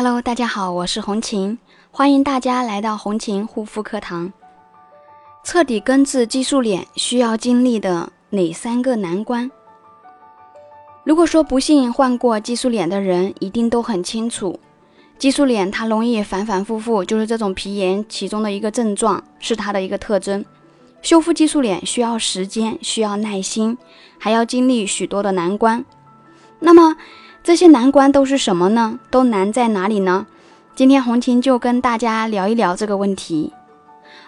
[0.00, 1.58] Hello，大家好，我是红琴，
[1.90, 4.32] 欢迎大家来到红琴护肤课堂。
[5.42, 9.50] 彻底根治激素脸需要经历的哪三个难关？
[11.02, 14.60] 如果说不幸患过激素脸的人，一定都很清楚，
[15.18, 20.44] 激素脸它容易反反复复，就是这种皮炎其中的一个症状，是它的一个特征。
[21.02, 23.76] 修复激素脸需要时间，需要耐心，
[24.16, 25.84] 还要经历许多的难关。
[26.60, 26.96] 那么，
[27.48, 29.00] 这些难关都是什么呢？
[29.10, 30.26] 都难在哪里呢？
[30.74, 33.54] 今天红琴就跟大家聊一聊这个问题。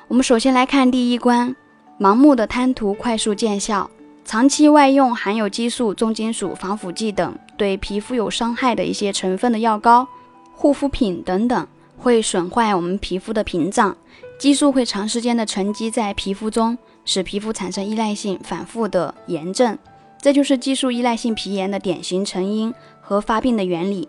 [0.09, 1.55] 我们首先来看第一关：
[1.99, 3.91] 盲目的贪图快速见效，
[4.25, 10.09] 长期外用含有激素、重金属、防腐剂等对皮肤有伤害的一些成分的药膏、
[10.55, 11.67] 护肤品等等，
[11.99, 13.95] 会损坏我们皮肤的屏障。
[14.39, 19.77] 激素会长时间的沉积在皮肤中，使皮肤产生依赖性，反复的炎症。
[20.23, 22.73] 这就是激素依赖性皮炎的典型成因。
[23.11, 24.09] 和发病的原理。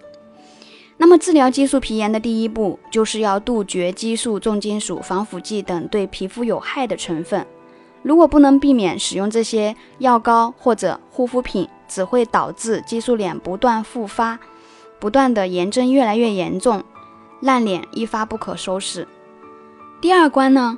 [0.97, 7.43] 那么，治疗激素皮炎的第一步就是要杜绝激素、重金属、防腐剂等对皮肤有害的成分。
[8.03, 14.39] 如果不能避免使用这些药膏或者护肤品，只会导致激素脸不断复发，
[14.99, 16.83] 不断的炎症越来越严重，
[17.39, 19.07] 烂脸一发不可收拾。
[19.99, 20.77] 第二关呢，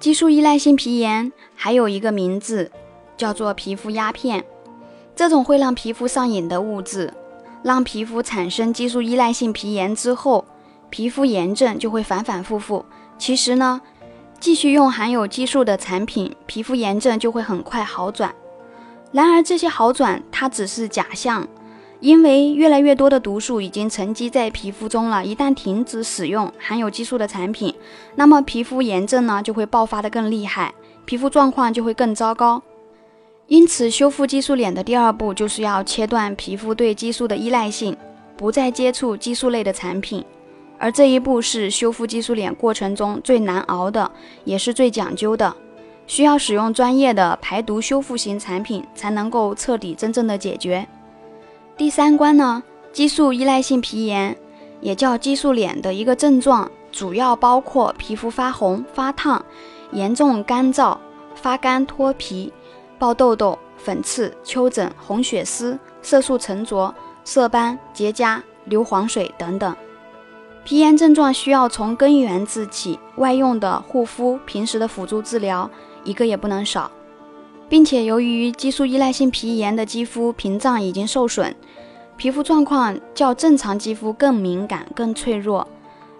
[0.00, 2.72] 激素依赖性皮炎还有一个名字
[3.16, 4.44] 叫做皮肤鸦片，
[5.14, 7.14] 这种会让皮肤上瘾的物质。
[7.62, 10.44] 让皮肤产生激素依赖性皮炎之后，
[10.88, 12.84] 皮肤炎症就会反反复复。
[13.18, 13.80] 其实呢，
[14.38, 18.34] 继续用含有激素的产品，皮肤炎症就会很快好转。
[19.12, 21.46] 然而这些好转它只是假象，
[22.00, 25.22] 因为越来越多的毒素已经沉积在皮肤中了。
[25.22, 27.74] 一旦停止使用含有激素的产品，
[28.14, 30.72] 那么皮肤炎症呢就会爆发的更厉害，
[31.04, 32.62] 皮肤状况就会更糟糕。
[33.50, 37.96] 因此，修复激素脸的第二步就是要切断皮肤对激素的依赖性，
[38.36, 40.24] 不再接触激素类的产品。
[40.78, 44.08] 而这一步是修复激素脸过程中最难熬的，
[44.44, 45.52] 也是最讲究的，
[46.06, 50.86] 需要使用专业的排毒修复型产品才能够彻底真正的解决。
[51.76, 54.36] 第三关呢，激素依赖性皮炎，
[54.80, 59.44] 也叫激素脸的一个症状，主要包括皮肤发红、发烫、
[59.90, 60.96] 严重干燥、
[61.34, 62.52] 发干脱皮。
[63.00, 66.94] 爆痘痘、粉刺、丘疹、红血丝、色素沉着、
[67.24, 69.74] 色斑、结痂、流黄水等等。
[70.64, 75.68] 皮炎症状需要从根源治起，外用的护肤、平时的辅助治疗
[76.04, 76.90] 一个也不能少。
[77.70, 81.54] 并且由于激素依赖性皮炎的肌肤屏障已经受损，
[82.16, 85.66] 皮肤状况较正常肌肤更敏感、更脆弱。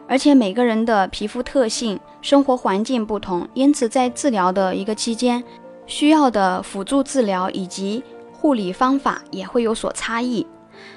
[0.09, 5.45] 而且每个人的皮肤特性、生活环境不同，因此在治疗的一个期间。
[5.91, 8.03] 需要的辅助治疗以及
[8.33, 10.47] 护理方法也会有所差异。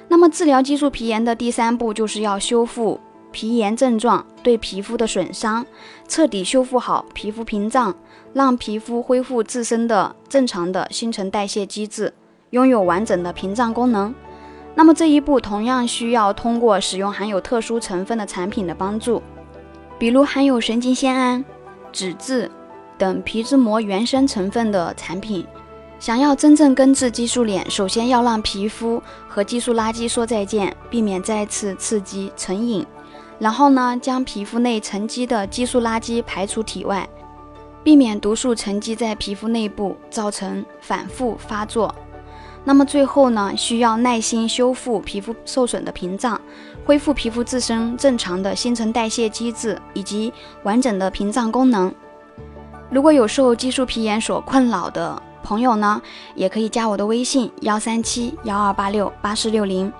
[0.08, 3.00] 那么，治疗激素皮炎的第三步就是要修复
[3.32, 5.66] 皮炎症状对皮肤的损伤，
[6.08, 7.94] 彻底修复好皮肤屏障，
[8.34, 12.14] 让皮肤恢复自身的正常的新陈代谢机制，
[12.52, 14.14] 拥有完整的屏障功能。
[14.76, 19.22] 那么这一步同样需要通过使用含有特殊成分的产品的帮助，
[19.98, 21.44] 比如含有神经酰胺、
[21.92, 22.50] 脂质。
[22.98, 25.46] 等皮脂膜原生成分的产品，
[26.00, 32.86] 想要真正根治激素脸，首先要让皮肤和激素垃圾说再见，避免再次刺激成瘾。
[33.40, 37.08] 然后呢，将皮肤内沉积的激素垃圾排出体外，
[37.84, 41.94] 避免毒素沉积在皮肤内部，造成反复发作。
[42.64, 46.40] 那么最后呢，需要耐心修复皮肤受损的屏障，
[46.86, 50.32] 恢复皮肤自身正常的新陈代谢机制以及
[50.64, 51.94] 完整的屏障功能。
[52.94, 56.00] 如果有受激素皮炎所困扰的朋友呢，
[56.36, 59.92] 也可以加我的微信幺三七幺二八六八四六零。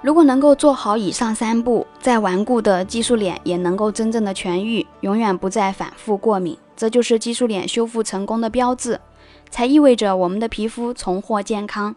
[0.00, 8.98] 如果能够做好以上三步，再顽固的激素脸也能够真正的痊愈，永远不再反复过敏，这就是激素脸修复成功的标志，
[9.50, 11.94] 才意味着我们的皮肤重获健康。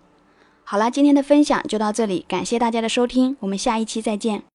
[0.66, 4.44] 好了，今天的分享就到这里，感谢大家的收听，我们下一期再见。